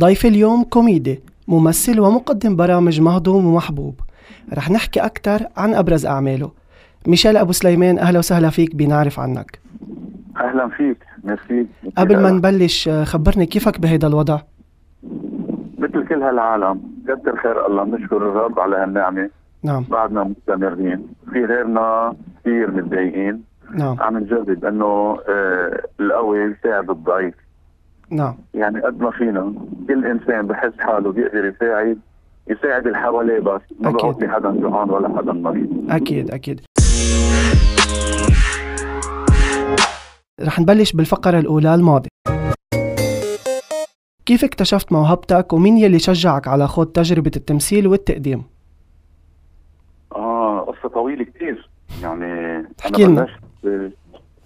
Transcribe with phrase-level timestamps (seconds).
[0.00, 4.00] ضيف اليوم كوميدي ممثل ومقدم برامج مهضوم ومحبوب.
[4.54, 6.50] رح نحكي أكثر عن أبرز أعماله.
[7.06, 9.58] ميشيل أبو سليمان أهلا وسهلا فيك بنعرف عنك.
[10.36, 11.66] أهلا فيك ميرسي.
[11.98, 14.38] قبل ما نبلش خبرني كيفك بهيدا الوضع؟
[15.78, 19.30] مثل كل هالعالم كثر خير الله بنشكر الرب على هالنعمة.
[19.62, 19.84] نعم.
[19.90, 21.06] بعدنا مستمرين.
[21.32, 23.42] في غيرنا كثير متضايقين.
[23.74, 23.96] نعم.
[24.00, 27.34] عم نجرب إنه آه القوي يساعد الضعيف.
[28.10, 28.34] نعم.
[28.54, 29.54] يعني قد ما فينا.
[29.88, 31.98] كل إنسان بحس حاله بيقدر يساعد
[32.48, 33.90] يساعد اللي حواليه بس ما.
[33.90, 35.86] بيعطي حدا جوعان ولا حدا مريض.
[35.90, 36.60] أكيد أكيد.
[40.40, 42.08] رح نبلش بالفقرة الأولى الماضي
[44.26, 48.42] كيف اكتشفت موهبتك ومين يلي شجعك على خوض تجربة التمثيل والتقديم؟
[50.16, 51.68] آه قصة طويلة كثير
[52.02, 53.26] يعني احكي لنا.
[53.64, 53.94] بلشت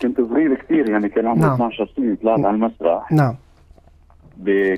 [0.03, 1.53] كنت صغير كثير يعني كان عمري نعم.
[1.55, 3.13] 12 سنة طلعت على المسرح.
[3.13, 3.35] نعم.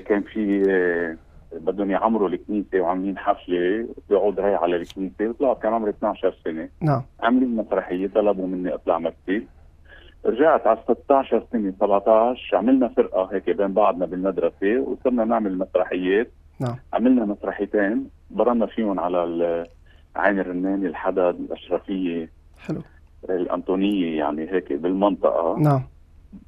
[0.07, 1.17] كان في آه،
[1.59, 6.69] بدهم يعمروا الكنيسة وعاملين حفلة بيقعد هي على الكنيسة وطلعت كان عمري 12 سنة.
[6.81, 7.03] نعم.
[7.21, 9.47] عاملين مسرحية طلبوا مني أطلع مثل
[10.27, 16.31] رجعت على 16 سنة 17 عملنا فرقة هيك بين بعضنا بالمدرسة وصرنا نعمل مسرحيات.
[16.61, 16.77] نعم.
[16.93, 19.67] عملنا مسرحيتين برنا فيهم على
[20.17, 22.31] عين الرمانة الحدث الأشرفية
[22.67, 22.83] حلو.
[23.31, 25.59] الأنطونية يعني هيك بالمنطقة.
[25.59, 25.83] نعم.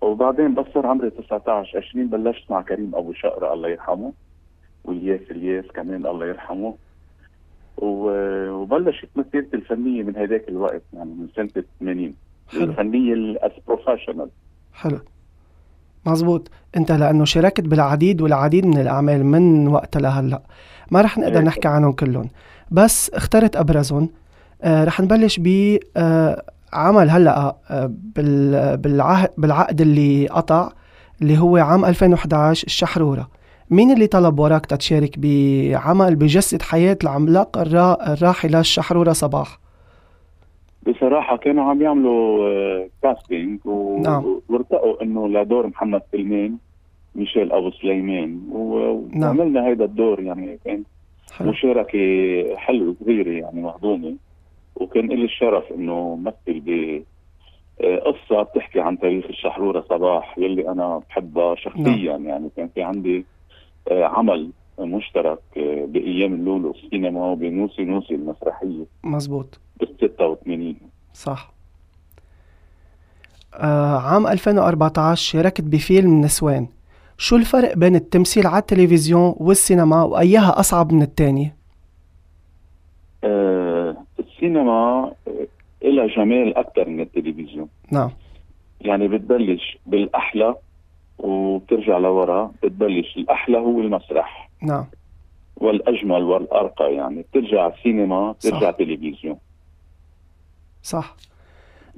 [0.00, 4.12] وبعدين بس صار عمري 19 20 بلشت مع كريم أبو شقرة الله يرحمه
[4.84, 6.74] والياس الياس كمان الله يرحمه.
[7.78, 12.14] وبلشت مسيرتي الفنية من هذاك الوقت يعني من سنة 80
[12.52, 12.64] حلو.
[12.64, 14.28] الفنية ال as professional
[14.72, 14.98] حلو.
[16.06, 20.42] مزبوط انت لأنه شاركت بالعديد والعديد من الأعمال من وقتها لهلأ.
[20.90, 21.44] ما رح نقدر إيه.
[21.44, 22.28] نحكي عنهم كلهم.
[22.70, 24.08] بس اخترت أبرزهم.
[24.62, 30.68] آه رح نبلش ب آه عمل هلأ آه بال بالعهد بالعقد اللي قطع
[31.22, 33.28] اللي هو عام 2011 الشحرورة.
[33.70, 38.12] مين اللي طلب وراك تتشارك بعمل بجسد حياة العملاق الرا...
[38.12, 39.58] الراحلة الشحرورة صباح؟
[40.86, 44.02] بصراحة كانوا عم يعملوا آه، كاستنج و...
[44.02, 44.40] نعم.
[44.48, 46.56] وارتقوا إنه لدور محمد سلمان
[47.14, 48.40] ميشيل أبو سليمان.
[48.52, 48.78] و...
[49.12, 49.38] نعم.
[49.38, 50.82] وعملنا هيدا الدور يعني كان
[51.40, 51.98] مشاركة
[52.56, 54.14] حلوة صغيرة يعني مهضومة.
[54.80, 57.02] وكان لي الشرف إنه مثل ب
[57.80, 62.16] آه، قصة بتحكي عن تاريخ الشحرورة صباح يلي أنا بحبها شخصيا.
[62.16, 63.26] يعني كان في عندي
[63.90, 68.84] آه، عمل مشترك آه، بأيام اللولو السينما وبنوسي نوسي المسرحية.
[69.04, 69.60] مزبوط.
[69.80, 70.76] بال 86
[71.14, 71.52] صح.
[73.54, 76.66] آه عام 2014 شاركت بفيلم نسوان.
[77.18, 81.56] شو الفرق بين التمثيل على التلفزيون والسينما وأيها أصعب من التانية؟
[83.24, 83.67] آه،
[84.52, 85.46] السينما آه،
[85.82, 87.68] إلها جمال أكثر من التلفزيون.
[87.92, 88.10] نعم.
[88.80, 90.54] يعني بتبلش بالأحلى
[91.18, 94.50] وبترجع لورا بتبلش الأحلى هو المسرح.
[94.62, 94.84] نعم.
[95.56, 97.22] والأجمل والأرقى يعني.
[97.22, 98.76] بترجع السينما بترجع صح.
[98.76, 99.36] تلفزيون
[100.82, 101.14] صح.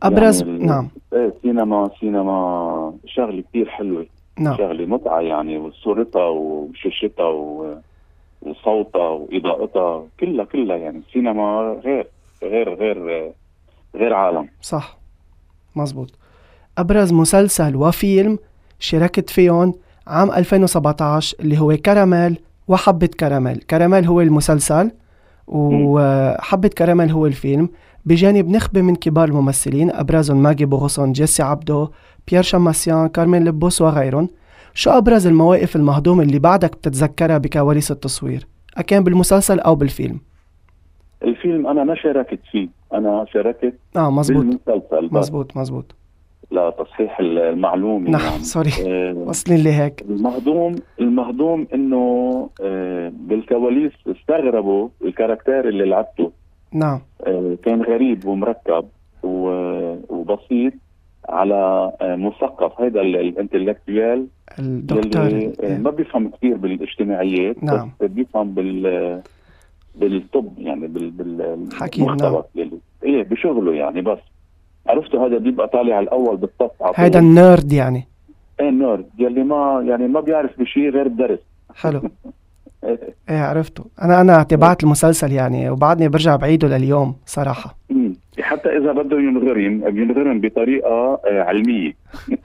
[0.03, 0.89] أبرز يعني ال- نعم.
[1.13, 4.07] إيه سينما سينما شغلة كثير حلوة.
[4.39, 4.57] نعم.
[4.57, 5.59] شغلة متعة يعني.
[5.59, 7.79] وصورتها وشاشتها و-
[8.43, 10.99] وصوتها وإضاءتها كلها كلها يعني.
[11.09, 12.07] السينما غير.
[12.43, 13.33] غير غير
[13.95, 14.49] غير عالم.
[14.63, 14.99] صح.
[15.77, 16.19] مزبوط
[16.79, 18.39] أبرز مسلسل وفيلم
[18.79, 19.75] شاركت فيهم
[20.07, 23.57] عام 2017 اللي هو كراميل وحبة كراميل.
[23.59, 24.91] كراميل هو المسلسل
[25.49, 27.69] وحبة كراميل هو الفيلم.
[28.05, 31.89] بجانب نخبة من كبار الممثلين أبرزهم ماجي بو غصن جيسي عبدو
[32.29, 34.29] بيير شماسيان كارمن لبس وغيرهم.
[34.75, 38.47] شو أبرز المواقف المهضومة اللي بعدك بتتذكرها بكواليس التصوير؟
[38.77, 40.21] أكان بالمسلسل أو بالفيلم.
[41.23, 42.69] الفيلم أنا ما شاركت فيه.
[42.93, 45.95] أنا شاركت آه مزبوط بالمسلسل مزبوط مزبوط
[46.53, 48.39] لتصحيح المعلومة نعم يعني.
[48.39, 56.33] sorry آه، لي هيك المهضوم المهضوم إنه آه، بالكواليس استغربوا ال character اللي لعبته.
[56.73, 57.01] نعم.
[57.27, 58.85] آه، كان غريب ومركب
[59.23, 60.73] وبسيط
[61.29, 62.81] على آه، مثقف.
[62.81, 64.27] هذا ال intellectuel
[64.59, 67.91] الدكتور اللي آه، ما بيفهم كثير بالاجتماعيات نعم.
[68.01, 69.23] بس بيفهم بال
[70.01, 71.89] بالطب يعني بال نعم.
[71.97, 72.45] بالمختبر
[73.05, 74.19] إيه بشغله يعني بس
[74.87, 77.05] عرفتوا هذا بيبقى طالع الأول على طول.
[77.05, 78.07] هيدا النيرد يعني
[78.61, 81.39] إيه النورد يلي ما يعني ما بيعرف بشيء غير الدرس
[81.75, 82.03] حلو.
[83.31, 88.15] إيه عرفته أنا أنا تبعت المسلسل يعني وبعدني برجع بعيده لليوم صراحة مم.
[88.41, 91.93] حتى إذا بده ينغرم بينغرم بطريقة آه، علمية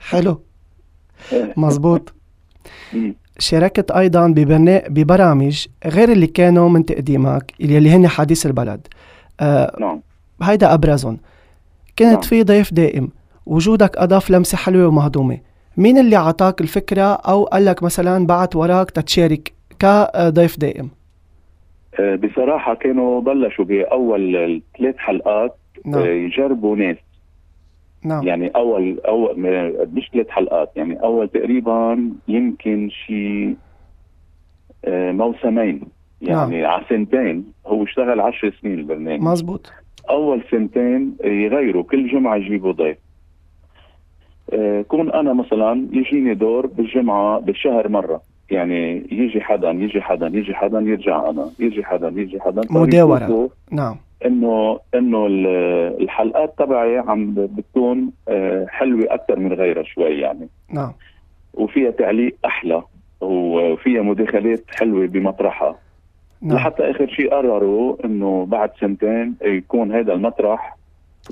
[0.00, 0.40] حلو
[1.32, 1.54] إيه.
[1.56, 2.14] مزبوط.
[3.38, 4.82] شاركت أيضا ببرنا...
[4.88, 8.86] ببرامج غير اللي كانوا من تقديمك اللي هن حديث البلد.
[9.40, 10.00] آه نعم.
[10.42, 11.18] هيدا أبرزهم.
[11.98, 12.20] كنت نعم.
[12.20, 13.08] في ضيف دائم.
[13.46, 15.38] وجودك أضاف لمسة حلوة ومهضومة.
[15.76, 20.90] مين اللي عطاك الفكرة أو قال لك مثلا بعت وراك تتشارك كضيف دائم؟
[22.00, 26.02] آه، بصراحة كانوا بلشوا بأول ثلاث حلقات نعم.
[26.02, 26.96] آه، يجربوا ناس.
[28.06, 28.26] نعم.
[28.26, 29.34] يعني أول أول
[29.94, 30.70] مش ثلاث حلقات.
[30.76, 33.54] يعني أول تقريبا يمكن شي
[34.84, 35.80] آه، موسمين.
[36.22, 37.52] يعني على سنتين.
[37.66, 39.22] هو اشتغل عشر سنين البرنامج.
[39.22, 39.72] مزبوط
[40.10, 41.82] أول سنتين يغيروا.
[41.82, 42.98] كل جمعة يجيبوا ضيف.
[44.52, 48.20] آه، كون أنا مثلا يجيني دور بالجمعة بالشهر مرة.
[48.50, 51.50] يعني يجي حدا يجي حدا يجي حدا يرجع أنا.
[51.58, 52.62] يجي حدا يجي حدا.
[53.26, 53.96] فيشوفوا نعم.
[54.24, 60.48] إنه إنه ال- الحلقات تبعي عم بتكون آه، حلوة أكثر من غيرها شوي يعني.
[60.70, 60.92] نعم.
[61.54, 62.82] وفيها تعليق أحلى
[63.20, 65.76] وفيها مداخلات حلوة بمطرحها.
[66.40, 66.56] نعم.
[66.56, 70.76] لحتى آخر شيء قرروا إنه بعد سنتين يكون هذا المطرح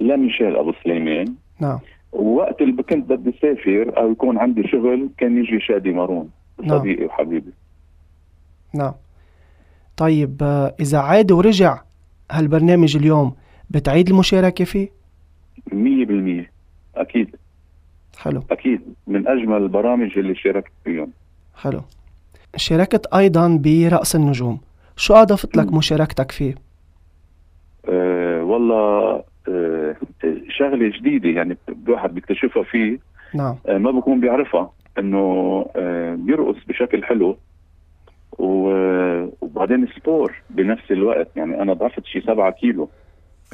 [0.01, 1.35] لميشيل أبو سليمان.
[1.61, 1.79] نعم.
[2.13, 6.31] ووقت اللي كنت بدي سافر أو يكون عندي شغل كان يجي شادي مارون
[6.63, 6.79] نعم.
[6.79, 7.53] صديقي وحبيبي.
[8.75, 8.93] نعم.
[9.97, 11.79] طيب آه، إذا عاد ورجع
[12.31, 13.35] هالبرنامج اليوم
[13.71, 14.89] بتعيد المشاركة فيه؟
[15.73, 16.51] 100%
[16.97, 17.37] أكيد.
[18.19, 18.43] حلو.
[18.51, 18.81] أكيد.
[19.07, 21.11] من أجمل البرامج اللي شاركت فيهم.
[21.57, 21.81] حلو.
[22.57, 24.61] شاركت أيضا برأس النجوم.
[24.97, 25.73] شو أضفت لك.
[25.73, 26.55] مشاركتك فيه؟
[27.89, 29.97] أه والله أه
[30.49, 32.99] شغلة جديدة يعني الواحد بيكتشفها فيه.
[33.35, 33.57] نعم.
[33.67, 35.19] أه ما بكون بيعرفها إنه
[35.77, 37.37] أه بيرقص بشكل حلو.
[38.39, 41.29] وبعدين سبور بنفس الوقت.
[41.37, 42.89] يعني أنا ضعفت شي سبعة كيلو.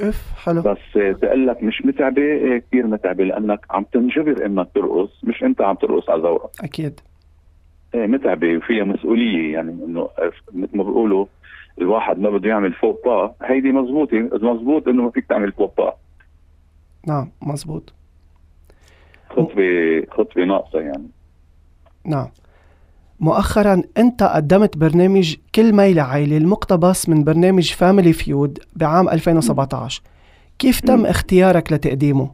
[0.01, 0.61] إف حلو.
[0.61, 0.77] بس
[1.21, 5.75] تقول لك مش متعبة إيه كثير متعبة لأنك عم تنجبر إنك ترقص مش إنت عم
[5.75, 6.99] ترقص على ذوقك أكيد.
[7.95, 9.53] إيه متعبة وفيها مسؤولية.
[9.53, 10.09] يعني إنه
[10.53, 11.25] مثل ما بيقولوا
[11.81, 15.95] الواحد ما بده يعمل faux pas هيدي مزبوطة مزبوط إنه ما فيك تعمل faux pas
[17.07, 17.93] نعم مزبوط.
[19.29, 21.07] خطوه خطوه ناقصة يعني.
[22.05, 22.27] نعم.
[23.21, 30.01] مؤخرا أنت قدمت برنامج كل ميلة عائلة المقتبس من برنامج Family Feud بعام 2017
[30.59, 31.05] كيف تم.
[31.05, 32.31] اختيارك لتقديمه؟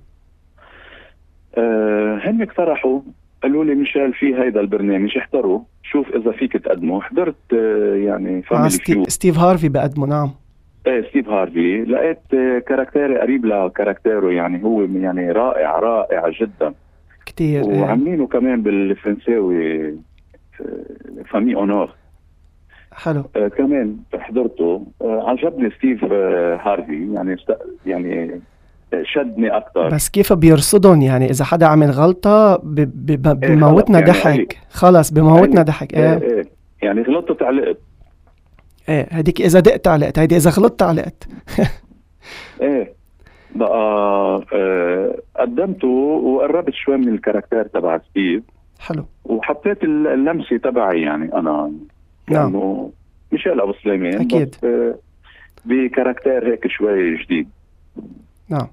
[1.58, 3.00] آه هن اقترحوا
[3.44, 7.02] قالوا لي ميشيل في هيدا البرنامج احضروا شوف إذا فيك تقدمه.
[7.02, 8.94] حضرت آه يعني مع Family ستي...
[8.94, 10.32] Feud ستيف هارفي بقدمه نعم.
[10.88, 11.82] إيه ستيف هارفي.
[11.82, 16.74] لقيت آه، character ي قريب ل character ه يعني هو يعني رائع رائع جدا.
[17.26, 17.82] كتير إيه.
[17.82, 19.88] وعاملينه كمان بالفرنساوي.
[19.88, 19.94] آه،
[21.32, 21.90] famille en or
[22.92, 27.52] حلو آه كمان حضرته آه عجبني ستيف آه هارفي يعني است...
[27.86, 28.42] يعني
[28.94, 32.76] آه، شدني أكثر بس كيف بيرصدهم يعني إذا حدا عمل غلطة ب...
[32.76, 33.22] ب...
[33.22, 33.44] ب...
[33.44, 34.58] إيه، بموتنا خلص يعني ضحك.
[34.70, 36.14] خلص بموتنا ضحك إيه.
[36.14, 36.44] إيه إيه.
[36.82, 37.78] يعني غلطت علقت.
[38.90, 41.28] إيه هديك إذا دقت علقت هيدي إذا غلطت علقت.
[42.62, 42.94] إيه.
[43.56, 43.78] بقى
[44.54, 48.44] آه قدمته وقربت شوي من الكاركتير تبع ستيف.
[48.88, 49.06] حلو.
[49.26, 51.72] وحطيت ال- اللمسة تبعي يعني أنا.
[52.30, 52.52] نعم.
[52.52, 52.92] كانه
[53.32, 54.48] ميشيل أبو سليمان أكيد.
[54.50, 54.96] بس آه
[55.66, 57.48] بكاركتير هيك شوي جديد.
[58.50, 58.68] نعم.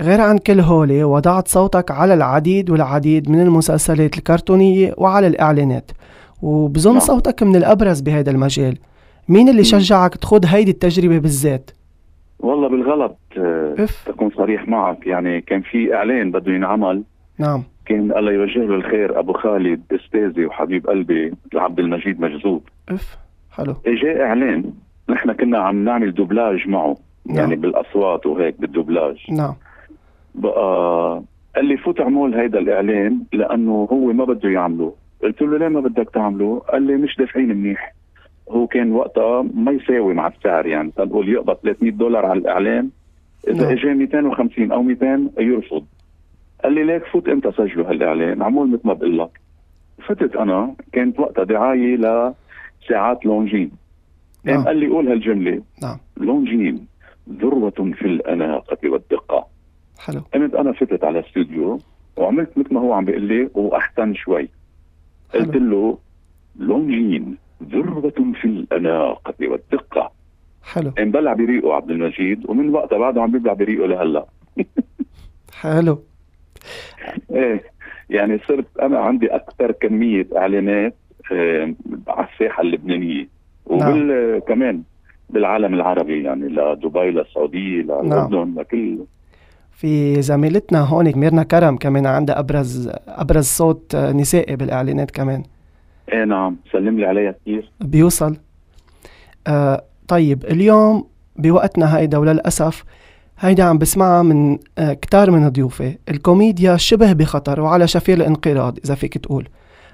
[0.00, 5.90] غير عن كل هولي وضعت صوتك على العديد والعديد من المسلسلات الكرتونية وعلى الإعلانات.
[6.42, 7.00] وبظن نعم.
[7.00, 8.78] صوتك من الأبرز بهذا المجال.
[9.28, 9.64] مين اللي.
[9.64, 11.70] شجعك تخوض هيدي التجربة بالذات؟
[12.40, 14.04] والله بالغلط آه إف.
[14.08, 15.06] تكون صريح معك.
[15.06, 17.02] يعني كان في إعلان بده ينعمل.
[17.38, 17.62] نعم.
[17.86, 22.62] كان الله يوجه له الخير أبو خالد أستاذي وحبيب قلبي عبد المجيد مجذوب.
[22.88, 23.16] أف
[23.52, 23.74] حلو.
[23.86, 24.72] اجى إعلان.
[25.08, 27.36] نحن كنا عم نعمل دوبلاج معه نعم.
[27.36, 29.16] يعني بالأصوات وهيك بالدوبلاج.
[29.30, 29.54] نعم.
[30.34, 31.22] بقى
[31.56, 35.80] قال لي فوت اعمل هيدا الإعلان لأنه هو ما بده يعمله قلت له ليه ما
[35.80, 37.94] بدك تعمله قال لي مش دافعين منيح.
[38.50, 40.90] هو كان وقتها ما يساوي مع السعر يعني.
[40.96, 42.88] تنقول يقبض 300 دولار على الإعلان.
[43.48, 43.72] إذا نعم.
[43.72, 45.84] اجى 250 أو 200 يرفض.
[46.64, 49.40] قال لي ليك فوت انت سجله هالإعلان؟ عمول مثل ما بقول لك.
[50.08, 53.70] فتت أنا كانت وقتها دعاية لساعات لونجين.
[54.44, 54.64] نعم.
[54.64, 55.62] قال لي قول هالجملة.
[55.82, 55.98] نعم.
[56.16, 56.86] لونجين
[57.30, 59.46] ذروة في الأناقة والدقة.
[59.98, 60.20] حلو.
[60.34, 61.78] قمت أنا فتت على الاستوديو
[62.16, 64.48] وعملت مثل ما هو عم بيقول لي وأحسن شوي.
[65.34, 65.98] قلت له
[66.58, 70.12] لونجين ذروة في الأناقة والدقة.
[70.62, 70.90] حلو.
[70.90, 74.26] قام بلع بريقه عبد المجيد ومن وقتها بعده عم بيبلع بريقه لهلا.
[75.60, 76.02] حلو.
[77.30, 77.62] إيه
[78.10, 80.94] يعني صرت أنا عندي أكثر كمية إعلانات
[81.32, 81.74] آه،
[82.08, 83.28] على الساحة اللبنانية
[83.66, 84.82] وبال كمان
[85.30, 88.98] بالعالم العربي يعني لدبي للسعوديه للاردن لكل
[89.76, 95.42] في زميلتنا هون ميرنا كرم كمان عندها ابرز أبرز صوت نسائي بالإعلانات كمان.
[96.12, 96.56] إيه نعم.
[96.72, 97.70] سلم لي عليها كثير.
[97.80, 98.36] بيوصل.
[99.46, 101.04] آه طيب اليوم
[101.36, 102.84] بوقتنا هيدا وللأسف
[103.38, 105.98] هيدا عم بسمعها من آه كتار من ضيوفي.
[106.08, 109.48] الكوميديا شبه بخطر وعلى شفير الانقراض إذا فيك تقول.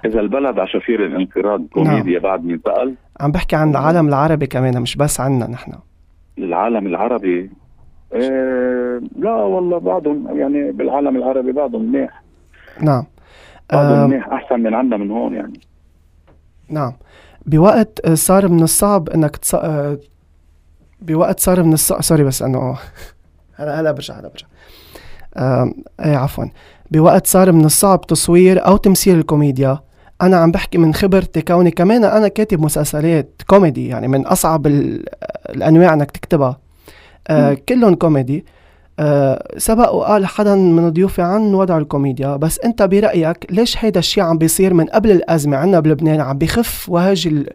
[0.05, 4.81] إذا البلد على شفير الانقراض كوميديا بعد مين سال عم بحكي عن العالم العربي كمان
[4.81, 5.73] مش بس عنا نحن.
[6.37, 7.49] العالم العربي؟
[8.13, 12.23] إيه لا والله بعضهم يعني بالعالم العربي بعضهم منيح.
[12.81, 13.03] نعم.
[13.73, 15.59] بعضهم آم، منيح أحسن من عندنا من هون يعني.
[16.69, 16.93] نعم.
[17.45, 19.55] بوقت آه، صار من الصعب إنك تص...
[19.55, 19.97] آه،
[21.01, 22.77] بوقت صار من الصعب sorry بس انه
[23.63, 24.45] هلا هلا برجع هلا برجع.
[26.05, 26.45] إيه عفوا.
[26.91, 29.79] بوقت صار من الصعب تصوير أو تمثيل الكوميديا
[30.21, 35.05] أنا عم بحكي من خبرتي كوني كمان أنا كاتب مسلسلات كوميدي يعني من أصعب ال-
[35.49, 36.59] الأنواع إنك تكتبها.
[37.27, 37.57] آه.
[37.69, 38.45] كلهم كوميدي.
[38.99, 44.23] آه سبق وقال حدا من ضيوفي عن وضع الكوميديا بس أنت برأيك ليش هيدا الشيء
[44.23, 47.45] عم بيصير من قبل الأزمة عنا بلبنان عم بخف وهج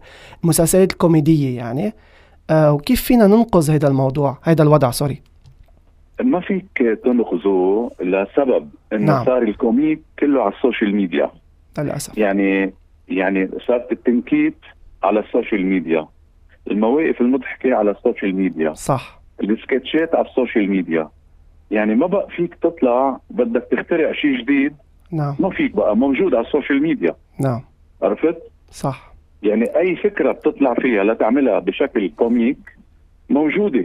[0.45, 1.95] المسلسلات الكوميدية يعني؟
[2.50, 5.23] آه وكيف فينا ننقذ هيدا الموضوع هيدا الوضع sorry.
[6.21, 9.17] ما فيك تنقذه لسبب إنه نعم.
[9.17, 9.25] نعم.
[9.25, 11.31] صار ال comic كله على ال social media.
[11.79, 12.19] للأسف.
[12.19, 12.73] يعني
[13.09, 14.57] يعني صارت التنكيت
[15.03, 16.07] على ال social media.
[16.71, 18.73] المواقف المضحكة على ال social media.
[18.75, 19.21] صح.
[19.43, 21.09] السكتشات على ال social media.
[21.71, 24.75] يعني ما بقى فيك تطلع بدك تخترع شيء جديد.
[25.13, 25.37] نعم.
[25.39, 27.14] ما فيك بقى موجود على ال social media.
[27.41, 27.61] نعم.
[28.03, 28.37] عرفت؟
[28.71, 29.15] صح.
[29.43, 32.59] يعني أي فكرة بتطلع فيها لتعملها بشكل comic
[33.31, 33.85] موجودة.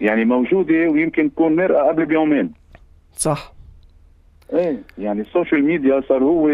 [0.00, 2.52] يعني موجودة ويمكن تكون مرقة قبل بيومين.
[3.16, 3.52] صح.
[4.52, 6.50] إيه يعني ال social media صار هو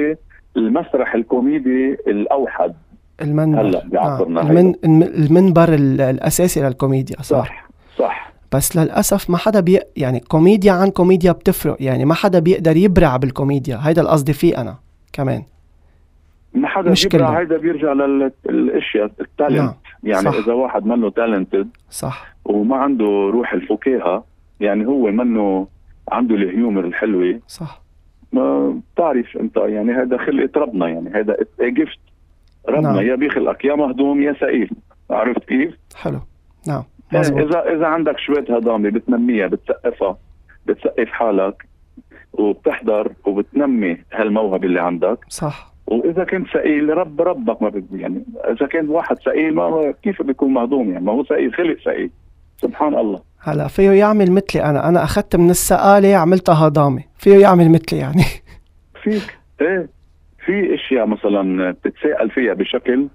[0.56, 2.74] المسرح الكوميدي الأوحد.
[3.22, 3.82] المنبر.
[3.92, 4.42] بعصرنا.
[4.42, 4.74] المن...
[4.84, 7.66] الم- المنبر ال- الأساسي للكوميديا صح, صح
[7.98, 8.32] صح.
[8.52, 9.78] بس للأسف ما حدا بي...
[9.96, 13.78] يعني كوميديا عن كوميديا بتفرق يعني ما حدا بيقدر يبرع بالكوميديا.
[13.82, 14.76] هيدا القصدي فيه أنا
[15.12, 15.42] كمان.
[16.54, 17.40] ما حدا مش بيبرع.
[17.40, 19.52] هيدا بيرجع للاشياء التالنت.
[19.60, 19.74] نعم.
[20.04, 20.34] يعني صح.
[20.34, 22.34] إذا واحد منه تالنتد صح.
[22.44, 24.24] وما عنده روح الفكاهة
[24.60, 25.68] يعني هو منه
[26.12, 27.82] عنده الهيومر الحلوة صح.
[28.32, 31.98] ما بتعرف أنت يعني هذا خلقه ربنا يعني هذا جفت
[32.68, 33.06] ربنا نعم.
[33.06, 34.70] يا بيخلقك يا مهضوم يا سئيل
[35.10, 36.20] عرفت كيف؟ حلو.
[36.68, 36.82] نعم.
[37.12, 40.16] إيه، مزبوط إذا إذا عندك شوية هضامة بتنميها بتسقفها
[40.66, 41.66] بتسقف حالك
[42.32, 45.69] وبتحضر وبتنمي هالموهبة اللي عندك صح.
[45.90, 50.52] وإذا كنت سئيل رب ربك ما بدي يعني إذا كان واحد سئيل ما كيف بيكون
[50.52, 52.10] مهضوم يعني؟ ما هو سئيل خلق سئيل.
[52.62, 53.20] سبحان الله.
[53.40, 54.88] هلا فيه يعمل مثلي أنا.
[54.88, 57.02] أنا أخذت من السقاله عملتها هضامة.
[57.18, 58.24] فيه يعمل مثلي يعني.
[59.02, 59.88] فيك إيه
[60.46, 63.08] في أشياء مثلا بتتساءل فيها بشكل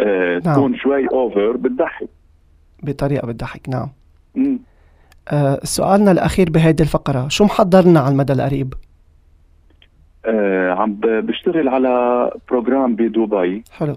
[0.00, 0.54] آه نعم.
[0.54, 2.08] تكون شوي اوفر بتضحك.
[2.82, 3.88] بطريقة بتضحك نعم.
[4.34, 4.58] مم.
[5.28, 7.28] آه سؤالنا الأخير بهيدي الفقرة.
[7.28, 8.74] شو محضرنا على المدى القريب؟
[10.26, 13.64] آه عم بشتغل على بروجرام بدبي.
[13.78, 13.96] حلو.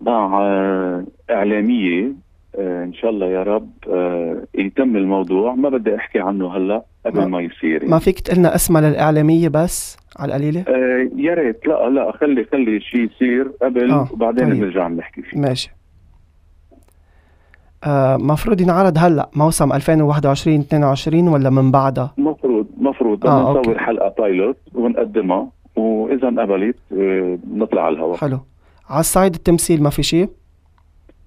[0.00, 2.12] مع آه إعلامية
[2.58, 5.54] آه إن شاء الله يا رب آه يتم الموضوع.
[5.54, 6.74] ما بدي أحكي عنه هلا
[7.04, 7.88] ما- قبل ما يصير يعني.
[7.90, 11.66] ما فيك تقلنا اسمها للإعلامية بس على القليلة؟ آه يا ريت.
[11.66, 14.54] لا لا خلي خلي شيء يصير قبل آه، وبعدين طيب.
[14.60, 15.38] بنرجع بنحكي فيه.
[15.40, 15.70] ماشي.
[17.84, 22.63] آه مفروض ينعرض هلا موسم 2021 22 ولا من بعدها؟ مفروض.
[23.14, 23.70] مفروض آه، بدنا okay.
[23.70, 28.16] نصور حلقة pilot ونقدمها وإذا انقبلت آه، نطلع على الهواء.
[28.16, 28.38] حلو.
[28.90, 30.28] على الصعيد التمثيل ما في شيء؟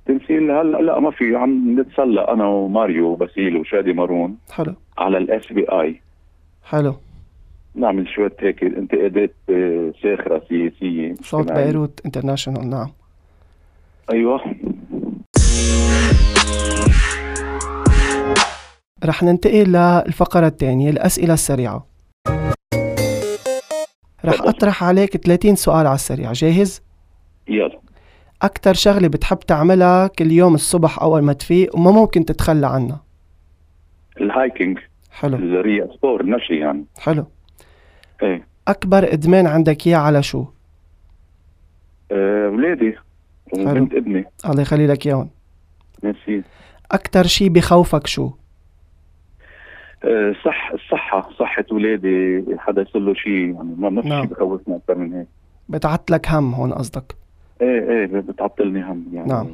[0.06, 1.36] تمثيل هلا لا ما في.
[1.36, 4.74] عم نتسلى أنا وماريو وباسيل وشادي مارون حلو.
[4.98, 6.01] على ال SBI
[6.63, 6.96] حلو.
[7.75, 11.13] نعمل شوية هيك انتقادات آه، ساخرة سياسية.
[11.22, 11.51] صوت.
[11.51, 12.88] بيروت International نعم.
[14.13, 14.41] أيوه.
[19.06, 21.88] رح ننتقل للفقرة الثانية الأسئلة السريعة.
[24.25, 24.42] رح.
[24.42, 26.82] أطرح عليك 30 سؤال على السريع جاهز؟
[27.48, 27.80] يلا.
[28.42, 33.04] أكتر شغلة بتحب تعملها كل يوم الصبح أول ما تفيق وما ممكن تتخلى عنها؟
[34.22, 34.77] ال hiking.
[35.12, 35.38] حلو.
[35.38, 36.86] الريا سبور نشي يعني.
[37.00, 37.25] حلو.
[38.24, 38.48] إيه.
[38.68, 40.46] أكبر إدمان عندك إياه على شو؟
[42.12, 42.96] آه، ولادي.
[43.54, 44.25] وبنت ابني.
[44.50, 45.30] الله يخلي لك إياهم.
[46.04, 46.44] ميرسي.
[46.92, 48.32] أكتر شي بخوفك شو؟
[50.46, 54.22] صح الصحة صحة ولادي حدا يصير له شيء يعني ما ما في نعم.
[54.24, 55.28] شيء بخوفني أكثر من هيك.
[55.70, 57.16] بتعتلك هم هون قصدك؟
[57.62, 59.28] إيه إيه بتعطلني هم يعني.
[59.28, 59.48] نعم.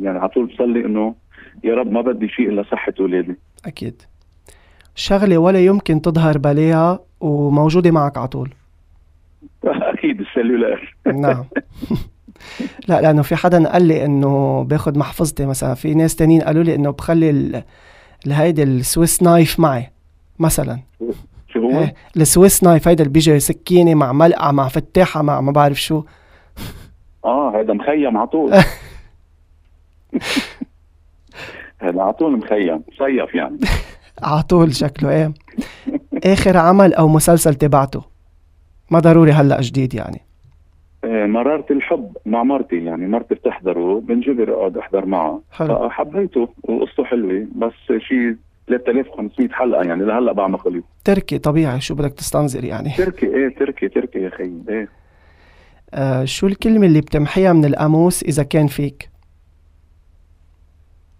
[0.00, 1.14] يعني على طول بصلي إنه
[1.64, 3.36] يا رب ما بدي شيء إلا صحة ولادي.
[3.66, 4.02] أكيد.
[4.94, 8.50] شغلة ولا يمكن تظهر بلاها وموجودة معك على طول.
[9.64, 11.44] أكيد ال cellulaire نعم.
[12.88, 16.74] لا لأنه في حدا قال لي إنه باخد محفظتي مثلا في ناس تانيين قالوا لي
[16.74, 17.62] إنه بخلي ال-
[18.26, 19.90] الهيدي ال Swiss knife معي.
[20.40, 20.78] مثلا.
[21.48, 25.40] شو هو؟ إيه ال Swiss knife هيدا اللي بيجي سكينة مع ملقعه مع فتاحة مع
[25.40, 26.02] ما بعرف شو.
[27.24, 28.52] آه هذا مخيم على طول.
[31.82, 33.58] هذا على طول مخيم صيف يعني.
[34.22, 35.32] على طول شكله إيه.
[36.24, 38.02] آخر عمل أو مسلسل تبعته؟
[38.90, 40.20] ما ضروري هلأ جديد يعني.
[41.04, 45.88] آه، مرارة الحب مع مرتي يعني مرتي بتحضره بنجبر أقعد أحضر معها حلو.
[45.88, 48.36] فحبيته وقصته حلوة بس شيء
[48.68, 53.54] 3500 حلقة يعني لهلأ بعد ما خلص تركي طبيعي شو بدك تستنظر يعني؟ تركي إيه
[53.54, 54.88] تركي تركي يا خيي إيه.
[55.94, 59.10] آه شو الكلمة اللي بتمحيها من القاموس إذا كان فيك؟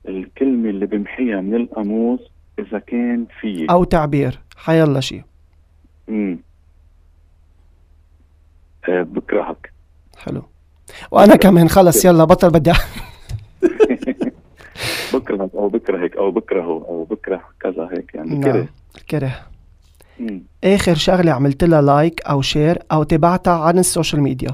[0.09, 2.21] الكلمة اللي بمحيها من القاموس
[2.59, 5.23] إذا كان في أو تعبير حيلا شيء
[6.09, 6.39] امم
[8.89, 9.73] آه بكرهك.
[10.19, 10.43] حلو.
[11.11, 12.73] وأنا كمان خلص يلا بطل بدي
[15.37, 18.31] بكرهك أو بكرهك أو بكرهه أو بكره كذا هيك يعني.
[18.31, 18.41] نعم.
[18.53, 18.69] كره.
[18.97, 19.33] الكره
[20.21, 20.43] مم.
[20.65, 24.51] آخر شغلة عملت لها like أو share أو تبعتها عن ال social media.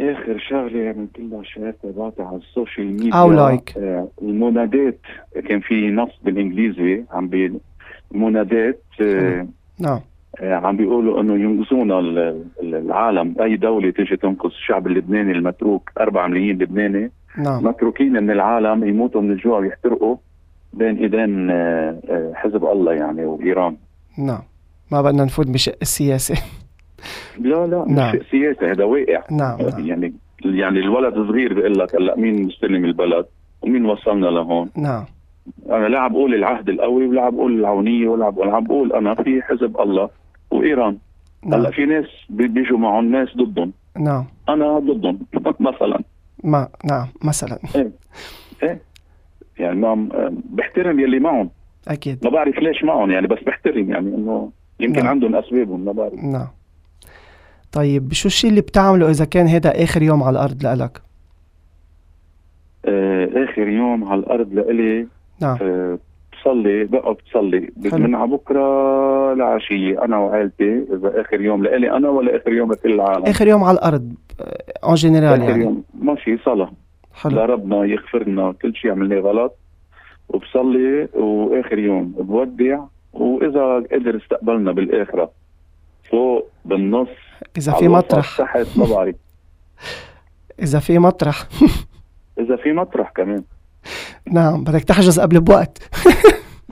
[0.00, 3.14] آخر شغلة عملت لها share تبعتها على ال social media.
[3.14, 3.74] أو like.
[3.78, 4.98] آه المنادات.
[5.48, 7.52] كان في نص بالإنجليزي عم بي
[8.14, 9.46] المنادات آه
[9.78, 10.00] نعم.
[10.40, 12.18] آه، عم بيقولوا إنه ينقذونا ال-
[12.62, 13.34] ال- العالم.
[13.40, 17.10] أي دولة تيجي تنقذ الشعب اللبناني المتروك 4 ملايين لبناني.
[17.38, 17.64] نعم.
[17.64, 20.16] متروكين من العالم يموتوا من الجوع ويحترقوا
[20.72, 23.76] بين إيدين آه، آه، حزب الله يعني وإيران.
[24.18, 24.42] نعم.
[24.92, 26.34] ما بدنا نفوت بشق السياسة
[27.38, 28.12] لا لا مش نعم.
[28.12, 29.22] شيء سياسي هذا واقع.
[29.30, 29.86] نعم نعم.
[29.86, 30.12] يعني
[30.44, 33.26] يعني الولد صغير بيقول لك هلا مين مستلم البلد؟
[33.62, 35.04] ومين وصلنا لهون؟ نعم.
[35.70, 39.42] أنا لا عم بقول العهد القوي ولا عم بقول العونية ولا عم بقول أنا في
[39.42, 40.10] حزب الله
[40.50, 40.96] وإيران.
[41.44, 43.72] هلا نعم في ناس بي- بيجوا معهم ناس ضدهم.
[43.98, 44.24] نعم.
[44.48, 45.18] أنا ضدهم
[45.60, 46.00] مثلا.
[46.44, 47.58] ما نعم مثلا.
[49.58, 50.08] يعني ما
[50.50, 51.50] بحترم يلي معهم.
[51.88, 52.24] أكيد.
[52.24, 55.08] ما بعرف ليش معهم يعني بس بحترم يعني إنه يمكن نعم.
[55.08, 56.14] عندهم اسبابهم ما بعرف.
[56.14, 56.48] نعم.
[57.72, 61.02] طيب شو الشيء اللي بتعمله إذا كان هذا آخر يوم على الأرض لإلك؟
[62.84, 65.06] آه آخر يوم على الأرض لإلي.
[65.40, 65.58] نعم.
[65.62, 65.98] آه
[66.32, 67.70] بصلي بقعد بصلي.
[67.76, 72.92] من على بكرة لعشية أنا وعائلتي إذا آخر يوم لإلي أنا ولا آخر يوم لكل
[72.92, 74.12] العالم؟ آخر يوم على الأرض
[74.84, 75.64] أون جنرال آخر يعني.
[75.64, 75.84] يوم.
[76.00, 76.72] ماشي صلاة.
[77.14, 77.36] حلو.
[77.36, 79.56] لربنا يغفر لنا كل شيء عملناه غلط.
[80.28, 82.80] وبصلي وآخر يوم بودع.
[83.12, 85.30] وإذا قدر استقبلنا بالآخرة.
[86.10, 87.08] فوق بالنص
[87.68, 88.38] على في مطرح.
[88.38, 89.14] تحت ما بعرف.
[90.62, 91.48] إذا في مطرح.
[92.40, 93.42] إذا في مطرح كمان.
[94.32, 95.78] نعم بدك تحجز قبل بوقت.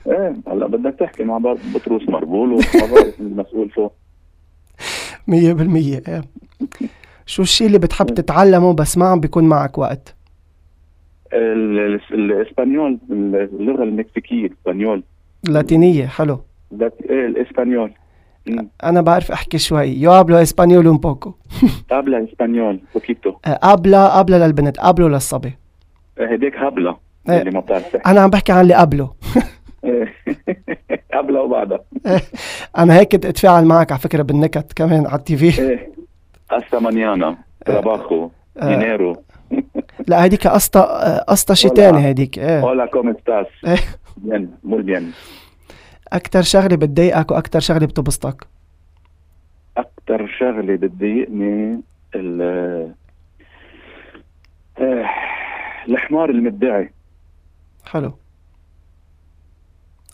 [0.07, 2.61] إيه هلأ بدك تحكي مع بعض بطرس مربول وما
[2.91, 3.93] بعرف المسؤول فوق.
[5.27, 6.21] مية بالمية إيه.
[7.29, 10.15] شو الشيء اللي بتحب تتعلمه بس ما عم بيكون معك وقت؟
[11.33, 15.03] ال- ال- ال español اللغة المكسيكية ال español.
[15.47, 16.41] اللاتينية حلو.
[16.81, 17.91] إيه ال español.
[18.83, 19.87] أنا بعرف أحكي شوي.
[19.87, 21.29] yo hablo español un poco.
[21.95, 24.79] habla español poquito habla habla للبنت.
[24.79, 25.57] hablo للصبي.
[26.19, 26.97] هديك هبلة
[27.29, 27.39] إيه.
[27.39, 29.13] اللي ما بتعرف أنا عم بحكي عن اللي قبله.
[29.83, 30.13] إيه.
[31.13, 31.79] قبلها وبعدها.
[32.77, 35.79] أنا هيك بدي أتفاعل معك على فكرة بالنكت كمان على التي في.
[36.49, 38.71] هسه مانيانا تراباخو آه.
[38.71, 39.23] ينيرو
[40.07, 41.75] لا هيديك قصتا قصتا شي ولا.
[41.75, 43.77] تاني هيديك إيه هولا كوم استاس إيه.
[44.17, 45.11] بيان مول بيان
[46.13, 48.47] أكتر شغلة بتضايقك وأكتر شغلة بتبسطك
[49.77, 51.81] أكثر شغلة بتضايقني
[52.15, 52.41] ال
[54.79, 55.05] آه،
[55.89, 56.93] الحمار المدعي
[57.85, 58.13] حلو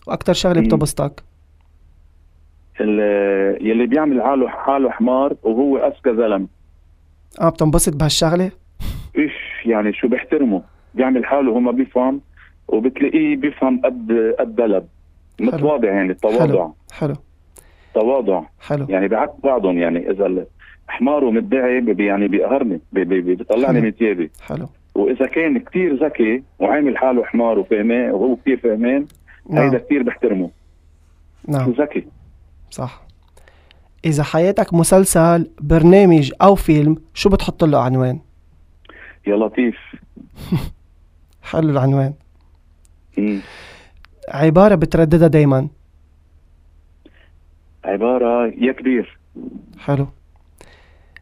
[0.06, 0.66] وأكتر شغلة مم.
[0.66, 1.22] بتبسطك
[2.80, 6.46] يلي بيعمل حاله حاله حمار وهو أذكى زلمه
[7.40, 8.50] آه بتنبسط بهالشغلة؟
[9.18, 9.32] إيش
[9.66, 10.62] يعني؟ شو بيحترمه؟
[10.94, 12.20] بيعمل حاله هو ما بيفهم
[12.68, 14.86] وبتلاقيه بيفهم قد قد بلد.
[15.40, 16.68] متواضع يعني التواضع.
[16.92, 17.14] حلو.
[17.94, 18.42] تواضع.
[18.60, 18.86] حلو.
[18.88, 20.44] يعني بعكس بعضهم يعني إذا
[20.88, 23.80] حمار ومدعي يعني بيقهرني بي- بي- بي- بيطلعني حلو.
[23.86, 24.66] من ثيابي حلو.
[24.94, 29.06] وإذا كان كتير ذكي وعامل حاله حمار وفهمان وهو كتير فهمان
[29.50, 30.50] هيدا نعم كتير بحترمه.
[31.46, 32.06] شو نعم ذكي؟
[32.70, 33.00] صح.
[34.04, 38.20] إذا حياتك مسلسل برنامج أو فيلم شو بتحط له عنوان؟
[39.26, 39.76] يا لطيف.
[41.50, 42.14] حلو العنوان.
[43.18, 43.40] مم.
[44.28, 45.68] عبارة بترددها دايما.
[47.84, 49.18] عبارة يا كبير.
[49.78, 50.06] حلو.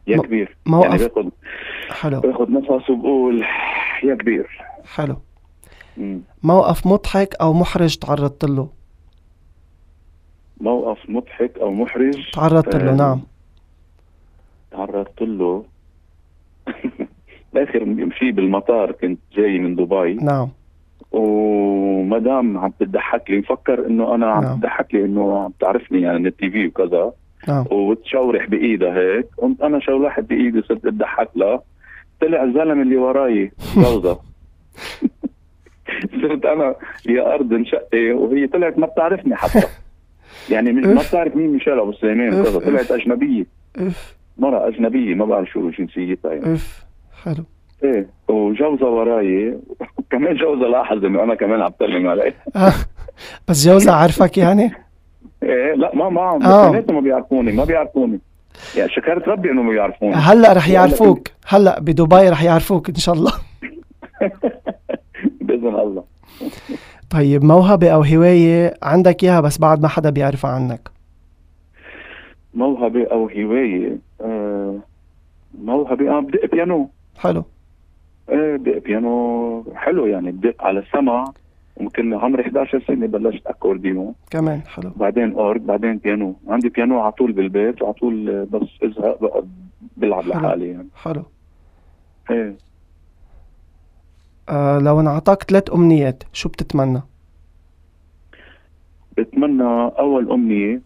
[0.07, 0.57] يا م- كبير.
[0.65, 0.85] موقف.
[0.89, 1.29] يعني باخذ
[1.89, 2.19] حلو.
[2.21, 3.43] باخذ نفس وبقول
[4.03, 4.49] يا كبير.
[4.95, 5.17] حلو.
[5.97, 6.21] مم.
[6.43, 8.69] موقف مضحك أو محرج تعرضت له؟
[10.61, 12.31] موقف مضحك أو محرج.
[12.33, 13.21] تعرضت له نعم.
[14.71, 15.65] تعرضت له.
[17.55, 20.13] اخر شيء بالمطار كنت جاي من دبي.
[20.13, 20.49] نعم.
[21.11, 24.59] ومدام عم تضحك لي مفكر إنه أنا عم نعم.
[24.59, 27.13] تضحك لي إنه عم تعرفني يعني من التي في وكذا.
[27.47, 27.65] نعم.
[27.71, 29.27] وتشورح بإيدها هيك.
[29.37, 31.61] قمت أنا شولحت بإيدي صرت أضحك لها
[32.21, 34.19] طلع الزلمة اللي وراي جوزها.
[36.21, 36.75] صرت أنا
[37.09, 39.67] يا أرض انشقي وهي طلعت ما بتعرفني حتى.
[40.49, 43.45] يعني مش ما بتعرف مين ميشيل أبو سليمان وكذا طلعت أجنبية.
[43.77, 44.15] إف.
[44.37, 46.85] مرة أجنبية ما بعرف شو جنسيتها يعني إف.
[47.23, 47.43] حلو.
[47.83, 49.57] إيه وجوزها وراي.
[50.11, 52.33] كمان جوزها لاحظ إنه أنا كمان عم ترمم علي.
[52.55, 52.73] آه.
[53.47, 54.71] بس جوزها عارفك يعني؟
[55.43, 56.83] إيه لا ما ما آه.
[56.91, 58.19] ما بيعرفوني ما بيعرفوني.
[58.77, 60.15] يعني شكرت ربي إنه ما بيعرفوني.
[60.15, 61.27] هلأ رح يعرفوك.
[61.47, 63.31] هلأ بدبي رح يعرفوك إن شاء الله.
[65.41, 66.03] بإذن الله.
[67.09, 70.89] طيب موهبة أو هواية عندك إياها بس بعد ما حدا بيعرفها عنك؟
[72.53, 74.79] موهبة أو هواية؟ آه
[75.61, 76.89] موهبة أنا بدق بيانو.
[77.17, 77.43] حلو.
[78.29, 79.63] إيه بدق بيانو.
[79.75, 81.25] حلو يعني بدق على السمع
[81.77, 84.91] ويمكن عمري 11 سنة بلشت أكورديون كمان حلو.
[84.95, 86.35] بعدين أورج بعدين بيانو.
[86.47, 89.43] عندي بيانو على طول بالبيت وعلى طول بس إزهق بقى
[89.97, 90.27] بلعب.
[90.27, 90.87] لحالي يعني.
[90.95, 91.23] حلو.
[92.31, 92.55] إيه.
[94.49, 97.01] آه لو انعطاك ثلاث أمنيات شو بتتمنى؟
[99.17, 99.63] بتمنى
[99.99, 100.81] أول أمنية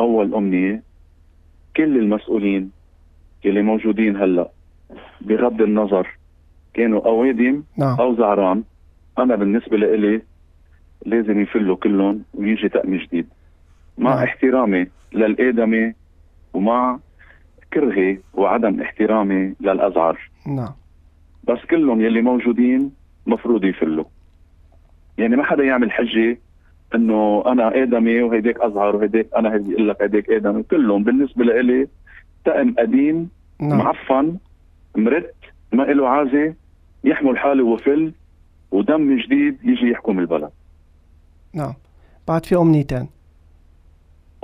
[0.00, 0.82] أول أمنية
[1.76, 2.70] كل المسؤولين
[3.44, 4.50] اللي موجودين هلأ
[5.20, 6.18] بغض النظر
[6.74, 8.62] كانوا أوادم نعم أو زعران
[9.18, 10.22] أنا بالنسبة لإلي
[11.06, 13.26] لازم يفلوا كلهم ويجي طقم جديد
[13.98, 14.24] مع نعم.
[14.24, 15.94] احترامي للآدمي
[16.54, 16.98] ومع
[17.72, 20.72] كرهي وعدم احترامي للأزعر نعم
[21.48, 22.90] بس كلهم يلي موجودين
[23.26, 24.04] مفروض يفلوا.
[25.18, 26.38] يعني ما حدا يعمل حجة
[26.94, 30.62] إنه أنا آدمي وهيديك أزهر وهيديك أنا هيدي أقول لك هيديك آدمي.
[30.62, 31.88] كلهم بالنسبة لإلي
[32.44, 33.28] طقم قديم
[33.60, 33.78] نعم.
[33.78, 34.36] معفن
[34.96, 35.34] مرت
[35.72, 36.54] ما له عازة
[37.04, 38.12] يحمل حاله وفل
[38.70, 40.50] ودم جديد يجي يحكم البلد.
[41.54, 41.74] نعم.
[42.28, 43.08] بعد في أمنيتين.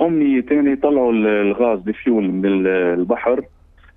[0.01, 2.67] أمنية تاني يطلعوا ال- الغاز بفيول من ال-
[2.99, 3.43] البحر.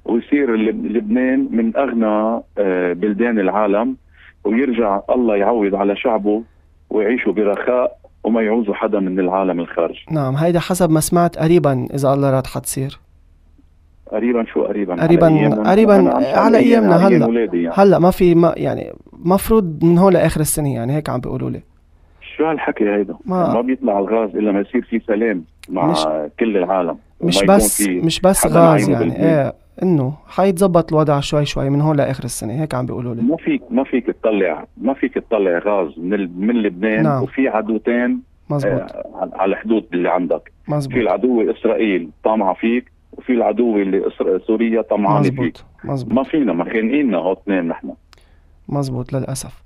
[0.04, 3.96] ويصير لب- لبنان من أغنى آه، بلدان العالم
[4.44, 6.42] ويرجع الله يعوض على شعبه
[6.90, 12.12] ويعيشوا برخاء وما يعوزوا حدا من العالم الخارجي نعم هيدا حسب ما سمعت قريبا إذا
[12.12, 13.00] الله راد حتصير
[14.12, 15.94] قريبا شو قريبا قريباً- على أيامنا؟ قريباً
[16.94, 17.26] على هلأ.
[17.26, 17.74] ولادي يعني.
[17.78, 18.92] هلأ ما في ما يعني
[19.24, 21.62] مفروض من هون لآخر السنة يعني هيك عم بيقولوا لي
[22.36, 26.06] شو هالحكي هيدا؟ ما- ما, بيطلع الغاز إلا ما يصير في سلام مع مش-
[26.40, 29.04] كل العالم مش بس في مش بس غاز يعني.
[29.04, 29.20] بالبيت.
[29.20, 32.52] إيه إنه حيتظبط الوضع شوي شوي من هون لآخر السنة.
[32.62, 33.22] هيك عم بيقولوا لي.
[33.22, 37.22] ما فيك ما فيك تطلع ما فيك تطلع غاز من من لبنان نعم.
[37.22, 38.20] وفي عدوتين
[38.50, 38.72] مزبوط.
[38.80, 40.52] آه، على الحدود اللي عندك.
[40.66, 45.56] في مزبوط العدو إسرائيل طامعه فيك وفي العدو اللي إسر- سوريا طمعانة فيك.
[45.84, 46.12] مزبوط.
[46.14, 47.90] ما فينا ما خانقيننا هو اثنين نحن.
[48.68, 49.63] مزبوط للأسف.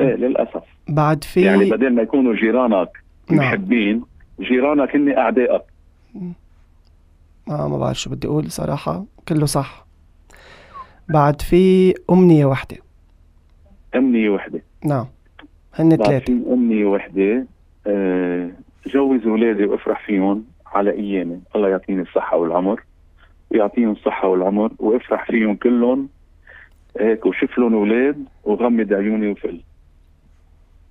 [0.00, 0.62] إيه للأسف.
[0.88, 2.88] بعد في يعني بدل ما يكونوا جيرانك
[3.30, 3.38] نعم.
[3.38, 4.02] محبين
[4.40, 5.62] جيرانك هن أعدائك.
[7.50, 9.04] آه ما بعرف شو بدي أقول صراحة.
[9.28, 9.86] كله صح.
[11.08, 12.76] بعد في أمنية وحدة.
[13.96, 14.62] أمنية وحدة.
[14.84, 15.06] نعم.
[15.74, 16.32] هن ثلاثة.
[16.32, 17.46] أمنية وحدة
[17.86, 18.50] آه،
[18.86, 21.40] جوز اولادي وأفرح فيهم على أيامي.
[21.56, 22.82] الله يعطيني الصحة والعمر.
[23.50, 26.08] ويعطيهم الصحة والعمر وأفرح فيهم كلهم.
[27.00, 29.60] هيك وشوف لهم أولاد وغمض عيوني وفل.